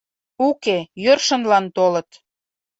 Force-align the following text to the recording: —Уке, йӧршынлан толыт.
—Уке, 0.47 0.77
йӧршынлан 1.03 1.65
толыт. 1.75 2.09